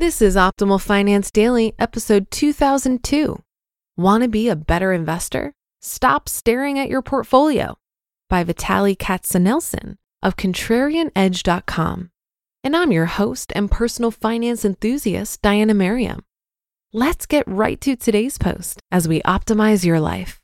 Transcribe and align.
This 0.00 0.22
is 0.22 0.34
Optimal 0.34 0.80
Finance 0.80 1.30
Daily, 1.30 1.74
episode 1.78 2.30
2002. 2.30 3.42
Want 3.98 4.22
to 4.22 4.30
be 4.30 4.48
a 4.48 4.56
better 4.56 4.94
investor? 4.94 5.52
Stop 5.82 6.26
staring 6.26 6.78
at 6.78 6.88
your 6.88 7.02
portfolio 7.02 7.76
by 8.30 8.42
Vitaly 8.42 8.96
Katsenelson 8.96 9.98
of 10.22 10.36
ContrarianEdge.com. 10.36 12.10
And 12.64 12.74
I'm 12.74 12.92
your 12.92 13.04
host 13.04 13.52
and 13.54 13.70
personal 13.70 14.10
finance 14.10 14.64
enthusiast, 14.64 15.42
Diana 15.42 15.74
Merriam. 15.74 16.24
Let's 16.94 17.26
get 17.26 17.46
right 17.46 17.78
to 17.82 17.94
today's 17.94 18.38
post 18.38 18.80
as 18.90 19.06
we 19.06 19.20
optimize 19.20 19.84
your 19.84 20.00
life. 20.00 20.40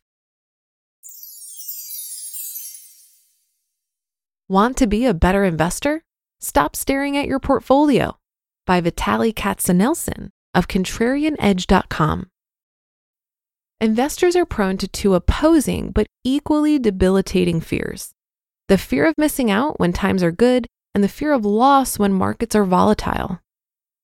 Want 4.50 4.76
to 4.76 4.86
be 4.86 5.06
a 5.06 5.14
better 5.14 5.44
investor? 5.44 6.04
Stop 6.40 6.76
staring 6.76 7.16
at 7.16 7.26
your 7.26 7.40
portfolio 7.40 8.18
by 8.66 8.80
Vitaly 8.80 9.32
Katsenelson 9.32 10.30
of 10.54 10.68
ContrarianEdge.com. 10.68 12.28
Investors 13.80 14.36
are 14.36 14.46
prone 14.46 14.76
to 14.78 14.88
two 14.88 15.14
opposing 15.14 15.90
but 15.90 16.06
equally 16.24 16.78
debilitating 16.78 17.60
fears 17.60 18.12
the 18.68 18.78
fear 18.78 19.06
of 19.06 19.14
missing 19.16 19.48
out 19.48 19.78
when 19.78 19.92
times 19.92 20.22
are 20.24 20.32
good, 20.32 20.66
and 20.94 21.04
the 21.04 21.08
fear 21.08 21.32
of 21.32 21.44
loss 21.44 21.98
when 21.98 22.12
markets 22.12 22.56
are 22.56 22.64
volatile. 22.64 23.40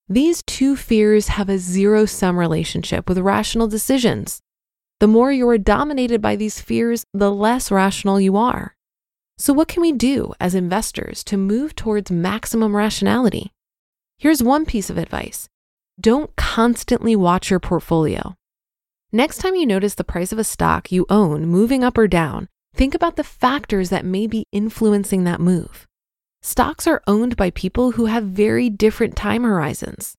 These 0.08 0.42
two 0.46 0.76
fears 0.76 1.28
have 1.28 1.48
a 1.48 1.58
zero 1.58 2.06
sum 2.06 2.38
relationship 2.38 3.08
with 3.08 3.18
rational 3.18 3.66
decisions. 3.66 4.40
The 5.00 5.08
more 5.08 5.32
you 5.32 5.48
are 5.48 5.58
dominated 5.58 6.20
by 6.20 6.36
these 6.36 6.60
fears, 6.60 7.04
the 7.12 7.32
less 7.32 7.72
rational 7.72 8.20
you 8.20 8.36
are. 8.36 8.76
So, 9.36 9.52
what 9.52 9.66
can 9.66 9.82
we 9.82 9.90
do 9.90 10.32
as 10.38 10.54
investors 10.54 11.24
to 11.24 11.36
move 11.36 11.74
towards 11.74 12.10
maximum 12.12 12.76
rationality? 12.76 13.50
Here's 14.22 14.40
one 14.40 14.66
piece 14.66 14.88
of 14.88 14.98
advice 14.98 15.48
don't 16.00 16.36
constantly 16.36 17.16
watch 17.16 17.50
your 17.50 17.58
portfolio. 17.58 18.36
Next 19.10 19.38
time 19.38 19.56
you 19.56 19.66
notice 19.66 19.96
the 19.96 20.04
price 20.04 20.30
of 20.30 20.38
a 20.38 20.44
stock 20.44 20.92
you 20.92 21.06
own 21.10 21.44
moving 21.46 21.82
up 21.82 21.98
or 21.98 22.06
down, 22.06 22.46
think 22.72 22.94
about 22.94 23.16
the 23.16 23.24
factors 23.24 23.90
that 23.90 24.04
may 24.04 24.28
be 24.28 24.46
influencing 24.52 25.24
that 25.24 25.40
move. 25.40 25.88
Stocks 26.40 26.86
are 26.86 27.02
owned 27.08 27.36
by 27.36 27.50
people 27.50 27.90
who 27.90 28.04
have 28.04 28.22
very 28.22 28.70
different 28.70 29.16
time 29.16 29.42
horizons. 29.42 30.14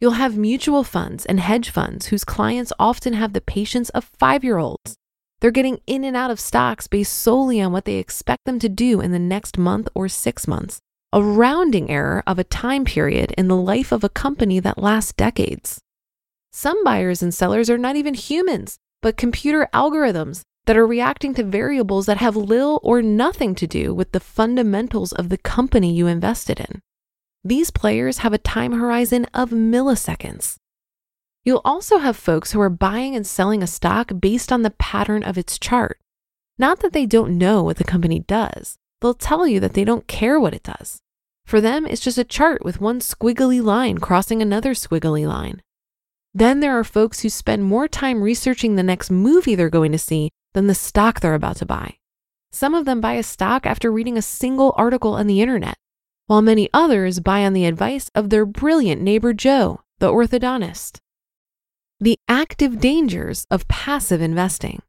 You'll 0.00 0.12
have 0.12 0.38
mutual 0.38 0.84
funds 0.84 1.26
and 1.26 1.40
hedge 1.40 1.70
funds 1.70 2.06
whose 2.06 2.22
clients 2.22 2.72
often 2.78 3.14
have 3.14 3.32
the 3.32 3.40
patience 3.40 3.88
of 3.88 4.04
five 4.04 4.44
year 4.44 4.58
olds. 4.58 4.94
They're 5.40 5.50
getting 5.50 5.80
in 5.84 6.04
and 6.04 6.16
out 6.16 6.30
of 6.30 6.38
stocks 6.38 6.86
based 6.86 7.12
solely 7.12 7.60
on 7.60 7.72
what 7.72 7.86
they 7.86 7.96
expect 7.96 8.44
them 8.44 8.60
to 8.60 8.68
do 8.68 9.00
in 9.00 9.10
the 9.10 9.18
next 9.18 9.58
month 9.58 9.88
or 9.96 10.08
six 10.08 10.46
months, 10.46 10.80
a 11.12 11.22
rounding 11.22 11.90
error 11.90 12.22
of 12.26 12.38
a 12.38 12.44
time 12.44 12.84
period 12.84 13.32
in 13.38 13.48
the 13.48 13.56
life 13.56 13.92
of 13.92 14.04
a 14.04 14.08
company 14.10 14.60
that 14.60 14.82
lasts 14.82 15.12
decades. 15.14 15.80
Some 16.52 16.84
buyers 16.84 17.22
and 17.22 17.32
sellers 17.32 17.70
are 17.70 17.78
not 17.78 17.96
even 17.96 18.14
humans, 18.14 18.78
but 19.00 19.16
computer 19.16 19.68
algorithms 19.72 20.42
that 20.66 20.76
are 20.76 20.86
reacting 20.86 21.32
to 21.34 21.44
variables 21.44 22.04
that 22.06 22.18
have 22.18 22.36
little 22.36 22.78
or 22.82 23.00
nothing 23.00 23.54
to 23.54 23.66
do 23.66 23.94
with 23.94 24.12
the 24.12 24.20
fundamentals 24.20 25.12
of 25.12 25.30
the 25.30 25.38
company 25.38 25.94
you 25.94 26.06
invested 26.06 26.60
in. 26.60 26.80
These 27.42 27.70
players 27.70 28.18
have 28.18 28.34
a 28.34 28.38
time 28.38 28.72
horizon 28.72 29.26
of 29.32 29.50
milliseconds. 29.50 30.56
You'll 31.44 31.62
also 31.64 31.98
have 31.98 32.16
folks 32.16 32.52
who 32.52 32.60
are 32.60 32.68
buying 32.68 33.14
and 33.16 33.26
selling 33.26 33.62
a 33.62 33.66
stock 33.66 34.12
based 34.20 34.52
on 34.52 34.60
the 34.60 34.72
pattern 34.72 35.22
of 35.22 35.38
its 35.38 35.58
chart. 35.58 35.98
Not 36.58 36.80
that 36.80 36.92
they 36.92 37.06
don't 37.06 37.38
know 37.38 37.62
what 37.62 37.78
the 37.78 37.84
company 37.84 38.18
does, 38.18 38.77
they'll 39.00 39.14
tell 39.14 39.46
you 39.46 39.60
that 39.60 39.74
they 39.74 39.84
don't 39.84 40.06
care 40.06 40.38
what 40.40 40.54
it 40.54 40.62
does. 40.62 41.00
For 41.46 41.60
them, 41.60 41.86
it's 41.86 42.02
just 42.02 42.18
a 42.18 42.24
chart 42.24 42.64
with 42.64 42.80
one 42.80 43.00
squiggly 43.00 43.62
line 43.62 43.98
crossing 43.98 44.42
another 44.42 44.74
squiggly 44.74 45.26
line. 45.26 45.62
Then 46.34 46.60
there 46.60 46.78
are 46.78 46.84
folks 46.84 47.20
who 47.20 47.30
spend 47.30 47.64
more 47.64 47.88
time 47.88 48.22
researching 48.22 48.74
the 48.76 48.82
next 48.82 49.10
movie 49.10 49.54
they're 49.54 49.70
going 49.70 49.92
to 49.92 49.98
see 49.98 50.30
than 50.52 50.66
the 50.66 50.74
stock 50.74 51.20
they're 51.20 51.34
about 51.34 51.56
to 51.56 51.66
buy. 51.66 51.96
Some 52.52 52.74
of 52.74 52.84
them 52.84 53.00
buy 53.00 53.14
a 53.14 53.22
stock 53.22 53.66
after 53.66 53.90
reading 53.90 54.18
a 54.18 54.22
single 54.22 54.74
article 54.76 55.14
on 55.14 55.26
the 55.26 55.40
internet, 55.40 55.76
while 56.26 56.42
many 56.42 56.68
others 56.74 57.20
buy 57.20 57.44
on 57.44 57.54
the 57.54 57.64
advice 57.64 58.10
of 58.14 58.28
their 58.30 58.44
brilliant 58.44 59.00
neighbor 59.00 59.32
Joe, 59.32 59.80
the 60.00 60.12
orthodontist. 60.12 60.98
The 61.98 62.18
active 62.28 62.78
dangers 62.78 63.46
of 63.50 63.68
passive 63.68 64.20
investing. 64.20 64.82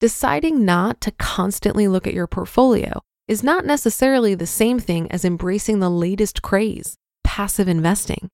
Deciding 0.00 0.64
not 0.64 1.00
to 1.00 1.12
constantly 1.12 1.88
look 1.88 2.06
at 2.06 2.14
your 2.14 2.26
portfolio 2.26 3.00
is 3.32 3.42
not 3.42 3.64
necessarily 3.64 4.34
the 4.34 4.46
same 4.46 4.78
thing 4.78 5.10
as 5.10 5.24
embracing 5.24 5.78
the 5.78 5.88
latest 5.88 6.42
craze, 6.42 6.96
passive 7.24 7.66
investing. 7.66 8.28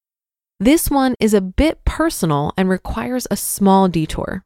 This 0.59 0.91
one 0.91 1.15
is 1.21 1.33
a 1.33 1.41
bit 1.41 1.85
personal 1.85 2.53
and 2.57 2.69
requires 2.69 3.25
a 3.31 3.37
small 3.37 3.87
detour. 3.87 4.43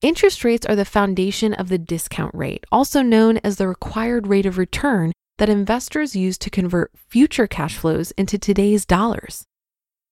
Interest 0.00 0.44
rates 0.44 0.64
are 0.64 0.76
the 0.76 0.84
foundation 0.84 1.54
of 1.54 1.70
the 1.70 1.78
discount 1.78 2.32
rate, 2.36 2.64
also 2.70 3.02
known 3.02 3.38
as 3.38 3.56
the 3.56 3.66
required 3.66 4.28
rate 4.28 4.46
of 4.46 4.58
return 4.58 5.10
that 5.38 5.48
investors 5.48 6.14
use 6.14 6.38
to 6.38 6.50
convert 6.50 6.92
future 7.08 7.48
cash 7.48 7.76
flows 7.76 8.12
into 8.12 8.38
today's 8.38 8.86
dollars. 8.86 9.44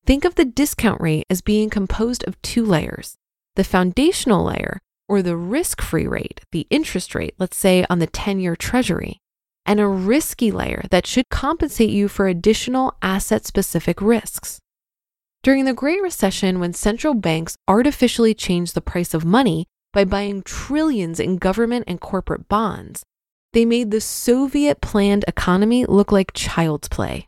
Think 0.04 0.24
of 0.24 0.34
the 0.34 0.44
discount 0.44 1.00
rate 1.00 1.24
as 1.30 1.40
being 1.40 1.70
composed 1.70 2.24
of 2.26 2.40
two 2.42 2.66
layers 2.66 3.14
the 3.54 3.62
foundational 3.62 4.44
layer, 4.44 4.80
or 5.08 5.22
the 5.22 5.36
risk 5.36 5.80
free 5.80 6.06
rate, 6.08 6.40
the 6.50 6.66
interest 6.70 7.14
rate, 7.14 7.34
let's 7.38 7.56
say 7.56 7.86
on 7.88 8.00
the 8.00 8.08
10 8.08 8.40
year 8.40 8.56
treasury, 8.56 9.21
and 9.64 9.80
a 9.80 9.86
risky 9.86 10.50
layer 10.50 10.84
that 10.90 11.06
should 11.06 11.28
compensate 11.28 11.90
you 11.90 12.08
for 12.08 12.26
additional 12.26 12.94
asset 13.02 13.46
specific 13.46 14.00
risks. 14.00 14.58
During 15.42 15.64
the 15.64 15.74
Great 15.74 16.00
Recession, 16.02 16.60
when 16.60 16.72
central 16.72 17.14
banks 17.14 17.56
artificially 17.66 18.34
changed 18.34 18.74
the 18.74 18.80
price 18.80 19.12
of 19.14 19.24
money 19.24 19.66
by 19.92 20.04
buying 20.04 20.42
trillions 20.42 21.18
in 21.18 21.36
government 21.36 21.84
and 21.88 22.00
corporate 22.00 22.48
bonds, 22.48 23.02
they 23.52 23.64
made 23.64 23.90
the 23.90 24.00
Soviet 24.00 24.80
planned 24.80 25.24
economy 25.28 25.84
look 25.84 26.10
like 26.10 26.32
child's 26.32 26.88
play. 26.88 27.26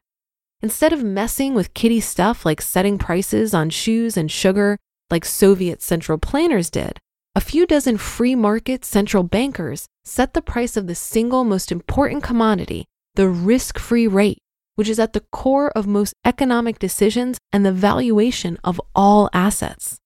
Instead 0.63 0.93
of 0.93 1.05
messing 1.05 1.55
with 1.55 1.75
kiddie 1.75 2.01
stuff 2.01 2.47
like 2.47 2.63
setting 2.63 2.99
prices 2.99 3.53
on 3.53 3.69
shoes 3.69 4.17
and 4.17 4.31
sugar, 4.31 4.79
like 5.11 5.25
Soviet 5.25 5.83
central 5.83 6.17
planners 6.17 6.71
did, 6.71 6.99
a 7.37 7.41
few 7.41 7.67
dozen 7.67 7.97
free 7.97 8.37
market 8.37 8.85
central 8.85 9.25
bankers 9.25 9.87
set 10.05 10.35
the 10.35 10.43
price 10.43 10.77
of 10.77 10.87
the 10.87 10.95
single 10.95 11.43
most 11.43 11.73
important 11.73 12.23
commodity, 12.23 12.85
the 13.17 13.29
risk 13.29 13.77
free 13.77 14.07
rate, 14.07 14.39
which 14.77 14.89
is 14.89 15.01
at 15.01 15.15
the 15.15 15.25
core 15.33 15.71
of 15.73 15.87
most 15.87 16.15
economic 16.25 16.79
decisions 16.79 17.39
and 17.53 17.67
the 17.67 17.73
valuation 17.73 18.57
of 18.63 18.81
all 18.95 19.29
assets. 19.33 19.97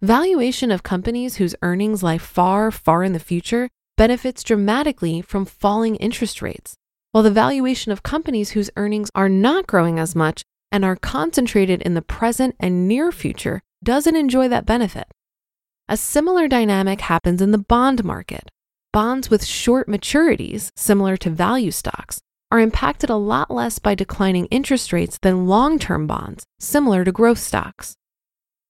Valuation 0.00 0.70
of 0.70 0.84
companies 0.84 1.36
whose 1.36 1.56
earnings 1.62 2.02
lie 2.02 2.18
far, 2.18 2.70
far 2.70 3.02
in 3.02 3.12
the 3.12 3.18
future 3.18 3.68
benefits 3.96 4.44
dramatically 4.44 5.20
from 5.20 5.44
falling 5.44 5.96
interest 5.96 6.40
rates, 6.40 6.74
while 7.10 7.24
the 7.24 7.30
valuation 7.30 7.90
of 7.90 8.04
companies 8.04 8.50
whose 8.50 8.70
earnings 8.76 9.10
are 9.16 9.28
not 9.28 9.66
growing 9.66 9.98
as 9.98 10.14
much 10.14 10.42
and 10.70 10.84
are 10.84 10.96
concentrated 10.96 11.82
in 11.82 11.94
the 11.94 12.02
present 12.02 12.54
and 12.60 12.86
near 12.86 13.10
future 13.10 13.60
doesn't 13.82 14.16
enjoy 14.16 14.46
that 14.46 14.64
benefit. 14.64 15.08
A 15.88 15.96
similar 15.96 16.48
dynamic 16.48 17.02
happens 17.02 17.42
in 17.42 17.50
the 17.50 17.58
bond 17.58 18.04
market. 18.04 18.50
Bonds 18.92 19.30
with 19.30 19.44
short 19.44 19.88
maturities, 19.88 20.70
similar 20.76 21.16
to 21.16 21.30
value 21.30 21.70
stocks, 21.70 22.20
are 22.50 22.60
impacted 22.60 23.10
a 23.10 23.16
lot 23.16 23.50
less 23.50 23.78
by 23.78 23.94
declining 23.94 24.46
interest 24.46 24.92
rates 24.92 25.18
than 25.22 25.46
long 25.46 25.78
term 25.78 26.06
bonds, 26.06 26.44
similar 26.60 27.04
to 27.04 27.12
growth 27.12 27.38
stocks. 27.38 27.94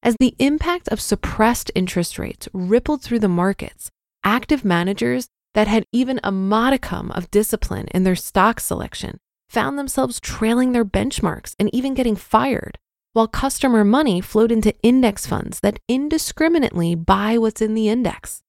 As 0.03 0.17
the 0.19 0.35
impact 0.39 0.89
of 0.89 1.01
suppressed 1.01 1.71
interest 1.75 2.19
rates 2.19 2.49
rippled 2.53 3.03
through 3.03 3.21
the 3.21 3.29
markets, 3.29 3.91
active 4.25 4.65
managers 4.65 5.29
that 5.55 5.69
had 5.69 5.85
even 5.93 6.19
a 6.25 6.33
modicum 6.33 7.11
of 7.13 7.31
discipline 7.31 7.89
in 7.95 8.05
their 8.05 8.17
stock 8.17 8.59
selection 8.59 9.19
found 9.49 9.79
themselves 9.79 10.19
trailing 10.19 10.73
their 10.73 10.85
benchmarks 10.85 11.55
and 11.59 11.73
even 11.75 11.95
getting 11.95 12.17
fired, 12.17 12.79
while 13.13 13.29
customer 13.29 13.85
money 13.85 14.21
flowed 14.21 14.51
into 14.51 14.75
index 14.83 15.27
funds 15.27 15.61
that 15.61 15.79
indiscriminately 15.89 16.95
buy 16.95 17.37
what's 17.39 17.61
in 17.61 17.75
the 17.75 17.89
index. 17.89 18.43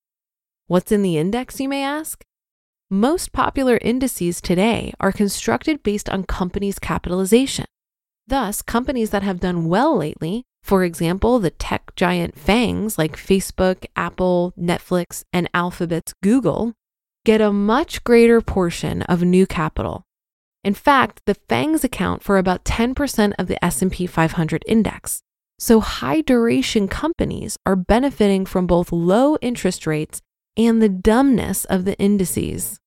What's 0.67 0.91
in 0.91 1.01
the 1.01 1.17
index, 1.17 1.59
you 1.59 1.67
may 1.67 1.83
ask? 1.83 2.23
Most 2.89 3.31
popular 3.33 3.77
indices 3.81 4.39
today 4.39 4.93
are 4.99 5.11
constructed 5.11 5.83
based 5.83 6.09
on 6.09 6.23
companies' 6.23 6.79
capitalization. 6.79 7.65
Thus, 8.27 8.61
companies 8.61 9.09
that 9.09 9.23
have 9.23 9.39
done 9.39 9.67
well 9.67 9.97
lately, 9.97 10.43
for 10.63 10.83
example, 10.83 11.39
the 11.39 11.49
tech 11.49 11.93
giant 11.95 12.35
FANGs 12.35 12.97
like 12.97 13.17
Facebook, 13.17 13.85
Apple, 13.97 14.53
Netflix, 14.57 15.23
and 15.33 15.49
Alphabet's 15.53 16.13
Google, 16.23 16.73
get 17.25 17.41
a 17.41 17.51
much 17.51 18.03
greater 18.03 18.39
portion 18.39 19.01
of 19.03 19.23
new 19.23 19.45
capital 19.45 20.05
in 20.63 20.73
fact, 20.73 21.21
the 21.25 21.35
FANGs 21.35 21.83
account 21.83 22.23
for 22.23 22.37
about 22.37 22.63
10% 22.63 23.33
of 23.37 23.47
the 23.47 23.63
S&P 23.63 24.07
500 24.07 24.63
index. 24.65 25.21
So 25.59 25.81
high 25.81 26.21
duration 26.21 26.87
companies 26.87 27.57
are 27.65 27.75
benefiting 27.75 28.45
from 28.45 28.65
both 28.65 28.91
low 28.91 29.37
interest 29.41 29.85
rates 29.85 30.21
and 30.55 30.81
the 30.81 30.89
dumbness 30.89 31.65
of 31.65 31.85
the 31.85 31.97
indices. 31.99 32.79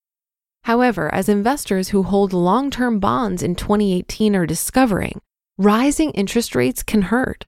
However, 0.64 1.12
as 1.14 1.28
investors 1.28 1.90
who 1.90 2.02
hold 2.02 2.32
long-term 2.32 2.98
bonds 2.98 3.42
in 3.42 3.54
2018 3.54 4.34
are 4.34 4.46
discovering, 4.46 5.20
rising 5.58 6.10
interest 6.12 6.54
rates 6.54 6.82
can 6.82 7.02
hurt. 7.02 7.44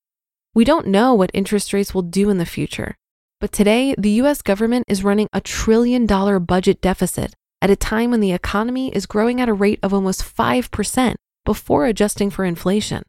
We 0.55 0.65
don't 0.65 0.87
know 0.87 1.15
what 1.15 1.31
interest 1.35 1.73
rates 1.73 1.95
will 1.95 2.03
do 2.03 2.31
in 2.31 2.39
the 2.39 2.47
future. 2.47 2.97
But 3.41 3.53
today, 3.53 3.95
the 3.97 4.11
US 4.23 4.43
government 4.43 4.85
is 4.89 5.05
running 5.05 5.29
a 5.33 5.41
trillion 5.41 6.07
dollar 6.07 6.39
budget 6.39 6.81
deficit 6.81 7.35
at 7.61 7.71
a 7.71 7.77
time 7.77 8.11
when 8.11 8.21
the 8.21 8.33
economy 8.33 8.95
is 8.95 9.07
growing 9.07 9.41
at 9.41 9.49
a 9.49 9.55
rate 9.55 9.81
of 9.83 9.93
almost 9.93 10.23
5% 10.23 11.15
before 11.45 11.87
adjusting 11.87 12.31
for 12.31 12.45
inflation. 12.45 13.03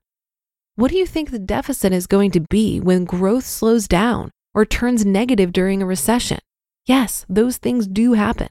What 0.76 0.92
do 0.92 0.98
you 0.98 1.06
think 1.06 1.30
the 1.30 1.40
deficit 1.40 1.92
is 1.92 2.08
going 2.08 2.32
to 2.32 2.40
be 2.50 2.80
when 2.80 3.04
growth 3.06 3.46
slows 3.46 3.88
down 3.88 4.32
or 4.54 4.66
turns 4.66 5.06
negative 5.06 5.52
during 5.52 5.82
a 5.82 5.86
recession? 5.86 6.40
Yes, 6.86 7.26
those 7.28 7.58
things 7.58 7.86
do 7.86 8.14
happen. 8.14 8.48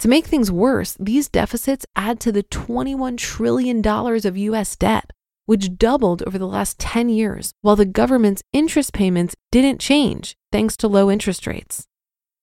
To 0.00 0.08
make 0.08 0.26
things 0.26 0.50
worse, 0.50 0.96
these 0.98 1.28
deficits 1.28 1.86
add 1.94 2.18
to 2.20 2.32
the 2.32 2.42
$21 2.42 3.16
trillion 3.16 3.86
of 3.86 4.36
US 4.36 4.76
debt, 4.76 5.10
which 5.46 5.78
doubled 5.78 6.22
over 6.26 6.38
the 6.38 6.46
last 6.46 6.78
10 6.78 7.08
years, 7.08 7.52
while 7.62 7.76
the 7.76 7.84
government's 7.86 8.42
interest 8.52 8.92
payments 8.92 9.36
didn't 9.52 9.80
change 9.80 10.36
thanks 10.50 10.76
to 10.78 10.88
low 10.88 11.10
interest 11.10 11.46
rates. 11.46 11.86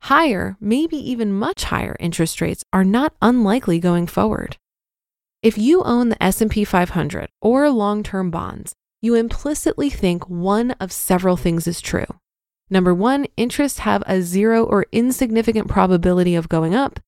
Higher, 0.04 0.58
maybe 0.60 0.98
even 0.98 1.34
much 1.34 1.66
higher 1.66 1.96
interest 2.00 2.42
rates 2.42 2.64
are 2.74 2.84
not 2.84 3.14
unlikely 3.22 3.80
going 3.80 4.08
forward. 4.08 4.58
If 5.42 5.58
you 5.58 5.84
own 5.84 6.10
the 6.10 6.22
S&P 6.24 6.64
500 6.64 7.30
or 7.42 7.70
long-term 7.70 8.32
bonds, 8.32 8.74
you 9.02 9.16
implicitly 9.16 9.90
think 9.90 10.30
one 10.30 10.72
of 10.80 10.92
several 10.92 11.38
things 11.38 11.68
is 11.68 11.82
true. 11.82 12.06
Number 12.70 12.94
1, 12.94 13.28
interests 13.38 13.80
have 13.80 14.04
a 14.06 14.22
zero 14.22 14.64
or 14.64 14.86
insignificant 14.92 15.68
probability 15.68 16.36
of 16.36 16.50
going 16.50 16.76
up, 16.76 17.00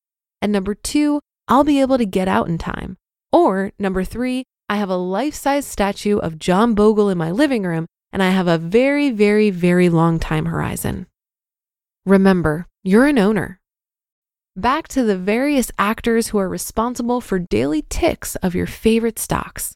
and 0.42 0.52
number 0.52 0.76
2, 0.76 1.20
I'll 1.48 1.64
be 1.64 1.82
able 1.82 1.98
to 1.98 2.06
get 2.06 2.28
out 2.28 2.48
in 2.48 2.58
time. 2.58 2.98
Or 3.32 3.72
number 3.80 4.04
3, 4.04 4.44
I 4.70 4.78
have 4.78 4.90
a 4.90 4.96
life-size 4.96 5.66
statue 5.66 6.18
of 6.18 6.40
John 6.40 6.74
Bogle 6.74 7.10
in 7.10 7.18
my 7.18 7.32
living 7.32 7.64
room 7.64 7.86
and 8.14 8.22
I 8.22 8.30
have 8.30 8.48
a 8.48 8.60
very 8.60 9.10
very 9.10 9.50
very 9.50 9.90
long 9.90 10.20
time 10.20 10.46
horizon. 10.46 11.08
Remember, 12.06 12.68
you're 12.84 13.06
an 13.06 13.18
owner. 13.18 13.62
Back 14.58 14.90
to 14.90 15.04
the 15.04 15.18
various 15.18 15.72
actors 15.80 16.28
who 16.28 16.38
are 16.38 16.50
responsible 16.50 17.22
for 17.22 17.40
daily 17.40 17.86
ticks 17.90 18.36
of 18.38 18.54
your 18.54 18.68
favorite 18.68 19.18
stocks. 19.18 19.74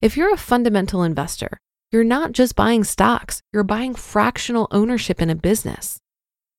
If 0.00 0.16
you're 0.16 0.32
a 0.32 0.36
fundamental 0.38 1.02
investor, 1.02 1.58
you're 1.90 2.04
not 2.04 2.30
just 2.30 2.54
buying 2.54 2.84
stocks, 2.84 3.40
you're 3.52 3.64
buying 3.64 3.96
fractional 3.96 4.68
ownership 4.70 5.20
in 5.20 5.28
a 5.28 5.34
business. 5.34 5.98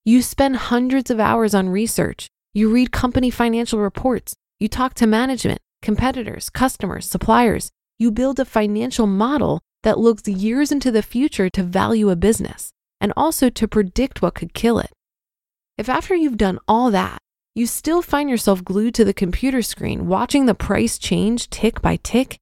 You 0.04 0.22
spend 0.22 0.58
hundreds 0.58 1.10
of 1.10 1.22
hours 1.22 1.56
on 1.56 1.70
research, 1.70 2.28
you 2.54 2.70
read 2.70 2.92
company 2.92 3.30
financial 3.30 3.80
reports, 3.80 4.34
you 4.60 4.68
talk 4.68 4.94
to 4.96 5.08
management, 5.08 5.60
competitors, 5.82 6.50
customers, 6.50 7.10
suppliers. 7.10 7.70
You 7.98 8.12
build 8.12 8.40
a 8.40 8.46
financial 8.46 9.08
model 9.08 9.62
that 9.84 10.00
looks 10.00 10.28
years 10.28 10.72
into 10.72 10.92
the 10.92 11.02
future 11.02 11.50
to 11.52 11.64
value 11.64 12.10
a 12.10 12.16
business 12.16 12.72
and 13.00 13.14
also 13.16 13.50
to 13.50 13.68
predict 13.68 14.22
what 14.22 14.36
could 14.36 14.54
kill 14.54 14.80
it. 14.80 14.92
If 15.78 15.90
after 15.90 16.16
you've 16.16 16.38
done 16.38 16.60
all 16.68 16.90
that, 16.92 17.20
you 17.54 17.68
still 17.68 18.02
find 18.02 18.30
yourself 18.30 18.64
glued 18.64 18.96
to 18.96 19.06
the 19.06 19.14
computer 19.14 19.62
screen 19.62 20.08
watching 20.08 20.46
the 20.46 20.56
price 20.56 20.98
change 20.98 21.50
tick 21.50 21.82
by 21.82 21.98
tick, 21.98 22.38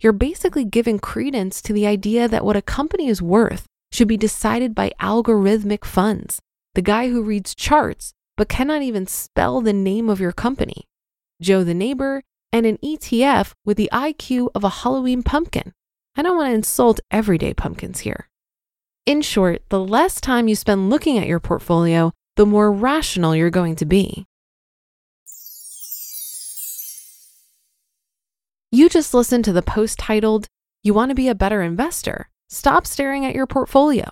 you're 0.00 0.12
basically 0.12 0.64
giving 0.64 0.98
credence 0.98 1.62
to 1.62 1.72
the 1.72 1.86
idea 1.86 2.26
that 2.26 2.44
what 2.44 2.56
a 2.56 2.62
company 2.62 3.08
is 3.08 3.22
worth 3.22 3.66
should 3.92 4.08
be 4.08 4.16
decided 4.16 4.74
by 4.74 4.92
algorithmic 5.00 5.84
funds, 5.84 6.40
the 6.74 6.82
guy 6.82 7.08
who 7.08 7.22
reads 7.22 7.54
charts 7.54 8.12
but 8.36 8.48
cannot 8.48 8.82
even 8.82 9.06
spell 9.06 9.60
the 9.60 9.72
name 9.72 10.08
of 10.08 10.18
your 10.18 10.32
company, 10.32 10.84
Joe 11.42 11.62
the 11.62 11.74
neighbor, 11.74 12.22
and 12.52 12.64
an 12.64 12.78
ETF 12.78 13.52
with 13.64 13.76
the 13.76 13.90
IQ 13.92 14.48
of 14.54 14.64
a 14.64 14.68
Halloween 14.70 15.22
pumpkin. 15.22 15.72
I 16.16 16.22
don't 16.22 16.36
want 16.36 16.50
to 16.50 16.54
insult 16.54 17.00
everyday 17.10 17.54
pumpkins 17.54 18.00
here. 18.00 18.28
In 19.06 19.22
short, 19.22 19.62
the 19.68 19.80
less 19.80 20.20
time 20.20 20.48
you 20.48 20.56
spend 20.56 20.90
looking 20.90 21.18
at 21.18 21.26
your 21.26 21.40
portfolio, 21.40 22.12
the 22.40 22.46
more 22.46 22.72
rational 22.72 23.36
you're 23.36 23.50
going 23.50 23.76
to 23.76 23.84
be. 23.84 24.24
You 28.72 28.88
just 28.88 29.12
listened 29.12 29.44
to 29.44 29.52
the 29.52 29.60
post 29.60 29.98
titled, 29.98 30.46
You 30.82 30.94
Want 30.94 31.10
to 31.10 31.14
Be 31.14 31.28
a 31.28 31.34
Better 31.34 31.60
Investor? 31.60 32.30
Stop 32.48 32.86
Staring 32.86 33.26
at 33.26 33.34
Your 33.34 33.46
Portfolio 33.46 34.08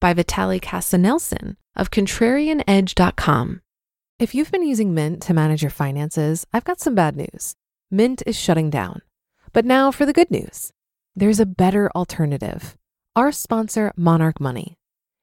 by 0.00 0.14
Vitaly 0.14 0.58
Katsenelson 0.58 1.56
of 1.76 1.90
ContrarianEdge.com. 1.90 3.60
If 4.18 4.34
you've 4.34 4.50
been 4.50 4.66
using 4.66 4.94
Mint 4.94 5.20
to 5.24 5.34
manage 5.34 5.60
your 5.60 5.70
finances, 5.70 6.46
I've 6.54 6.64
got 6.64 6.80
some 6.80 6.94
bad 6.94 7.14
news. 7.14 7.56
Mint 7.90 8.22
is 8.24 8.40
shutting 8.40 8.70
down. 8.70 9.02
But 9.52 9.66
now 9.66 9.90
for 9.90 10.06
the 10.06 10.14
good 10.14 10.30
news 10.30 10.72
there's 11.14 11.40
a 11.40 11.44
better 11.44 11.90
alternative. 11.94 12.74
Our 13.14 13.32
sponsor, 13.32 13.92
Monarch 13.96 14.40
Money. 14.40 14.78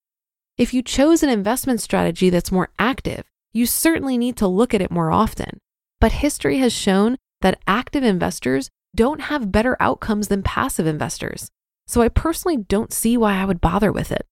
If 0.57 0.73
you 0.73 0.81
chose 0.81 1.21
an 1.21 1.29
investment 1.29 1.81
strategy 1.81 2.29
that's 2.29 2.49
more 2.49 2.69
active, 2.79 3.25
you 3.51 3.65
certainly 3.65 4.17
need 4.17 4.37
to 4.37 4.47
look 4.47 4.73
at 4.73 4.81
it 4.81 4.89
more 4.89 5.11
often. 5.11 5.59
But 5.99 6.13
history 6.13 6.59
has 6.59 6.71
shown 6.71 7.17
that 7.41 7.59
active 7.67 8.05
investors 8.05 8.69
don't 8.95 9.23
have 9.23 9.51
better 9.51 9.75
outcomes 9.81 10.29
than 10.29 10.43
passive 10.43 10.87
investors. 10.87 11.51
So 11.87 12.01
I 12.01 12.09
personally 12.09 12.57
don't 12.57 12.93
see 12.93 13.17
why 13.17 13.35
I 13.35 13.45
would 13.45 13.61
bother 13.61 13.91
with 13.91 14.11
it. 14.11 14.25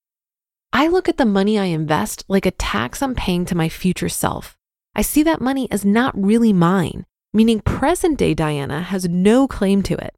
I 0.71 0.87
look 0.87 1.09
at 1.09 1.17
the 1.17 1.25
money 1.25 1.57
I 1.57 1.65
invest 1.65 2.23
like 2.27 2.45
a 2.45 2.51
tax 2.51 3.01
I'm 3.01 3.15
paying 3.15 3.45
to 3.45 3.55
my 3.55 3.69
future 3.69 4.09
self. 4.09 4.55
I 4.95 5.01
see 5.01 5.23
that 5.23 5.41
money 5.41 5.67
as 5.71 5.83
not 5.83 6.13
really 6.15 6.53
mine, 6.53 7.05
meaning 7.33 7.59
present 7.61 8.17
day 8.17 8.33
Diana 8.33 8.81
has 8.81 9.09
no 9.09 9.47
claim 9.47 9.81
to 9.83 9.95
it. 9.95 10.15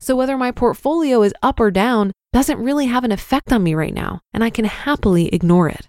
So 0.00 0.16
whether 0.16 0.38
my 0.38 0.50
portfolio 0.50 1.22
is 1.22 1.34
up 1.42 1.60
or 1.60 1.70
down 1.70 2.12
doesn't 2.32 2.62
really 2.62 2.86
have 2.86 3.04
an 3.04 3.12
effect 3.12 3.52
on 3.52 3.62
me 3.62 3.74
right 3.74 3.92
now, 3.92 4.20
and 4.32 4.42
I 4.42 4.50
can 4.50 4.64
happily 4.64 5.34
ignore 5.34 5.68
it. 5.68 5.88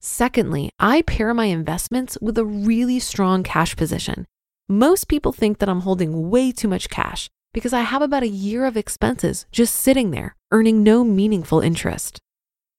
Secondly, 0.00 0.70
I 0.78 1.02
pair 1.02 1.32
my 1.32 1.46
investments 1.46 2.18
with 2.20 2.36
a 2.36 2.44
really 2.44 2.98
strong 2.98 3.42
cash 3.42 3.74
position. 3.76 4.26
Most 4.68 5.08
people 5.08 5.32
think 5.32 5.58
that 5.58 5.68
I'm 5.68 5.80
holding 5.80 6.28
way 6.28 6.52
too 6.52 6.68
much 6.68 6.90
cash 6.90 7.30
because 7.54 7.72
I 7.72 7.80
have 7.80 8.02
about 8.02 8.22
a 8.22 8.28
year 8.28 8.66
of 8.66 8.76
expenses 8.76 9.46
just 9.50 9.74
sitting 9.74 10.10
there, 10.10 10.36
earning 10.52 10.82
no 10.82 11.02
meaningful 11.04 11.60
interest. 11.60 12.18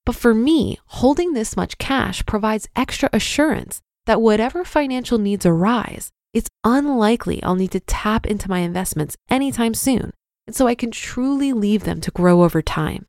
But 0.05 0.13
for 0.15 0.35
me, 0.35 0.77
holding 0.85 1.33
this 1.33 1.57
much 1.57 1.79
cash 1.79 2.23
provides 2.27 2.69
extra 2.75 3.09
assurance 3.11 3.81
that 4.05 4.21
whatever 4.21 4.63
financial 4.63 5.17
needs 5.17 5.47
arise, 5.47 6.11
it's 6.31 6.49
unlikely 6.63 7.41
I'll 7.41 7.55
need 7.55 7.71
to 7.71 7.79
tap 7.79 8.27
into 8.27 8.47
my 8.47 8.59
investments 8.59 9.15
anytime 9.31 9.73
soon, 9.73 10.11
and 10.45 10.55
so 10.55 10.67
I 10.67 10.75
can 10.75 10.91
truly 10.91 11.51
leave 11.53 11.85
them 11.85 11.99
to 12.01 12.11
grow 12.11 12.43
over 12.43 12.61
time. 12.61 13.07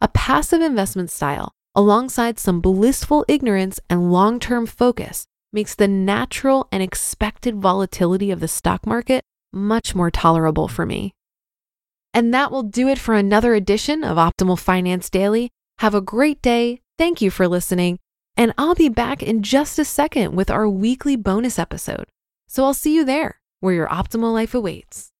A 0.00 0.08
passive 0.08 0.62
investment 0.62 1.10
style 1.10 1.52
alongside 1.74 2.38
some 2.38 2.60
blissful 2.60 3.24
ignorance 3.28 3.80
and 3.88 4.12
long 4.12 4.38
term 4.38 4.66
focus, 4.66 5.26
makes 5.52 5.74
the 5.74 5.88
natural 5.88 6.68
and 6.72 6.82
expected 6.82 7.56
volatility 7.56 8.30
of 8.30 8.40
the 8.40 8.48
stock 8.48 8.86
market 8.86 9.22
much 9.52 9.94
more 9.94 10.10
tolerable 10.10 10.68
for 10.68 10.86
me. 10.86 11.12
And 12.14 12.32
that 12.34 12.50
will 12.50 12.62
do 12.62 12.88
it 12.88 12.98
for 12.98 13.14
another 13.14 13.54
edition 13.54 14.04
of 14.04 14.18
Optimal 14.18 14.58
Finance 14.58 15.08
Daily. 15.08 15.50
Have 15.78 15.94
a 15.94 16.00
great 16.00 16.42
day. 16.42 16.80
Thank 16.98 17.22
you 17.22 17.30
for 17.30 17.48
listening. 17.48 17.98
And 18.36 18.52
I'll 18.58 18.74
be 18.74 18.88
back 18.88 19.22
in 19.22 19.42
just 19.42 19.78
a 19.78 19.84
second 19.84 20.34
with 20.34 20.50
our 20.50 20.68
weekly 20.68 21.16
bonus 21.16 21.58
episode. 21.58 22.06
So 22.48 22.64
I'll 22.64 22.74
see 22.74 22.94
you 22.94 23.04
there 23.04 23.40
where 23.60 23.74
your 23.74 23.88
optimal 23.88 24.32
life 24.32 24.54
awaits. 24.54 25.11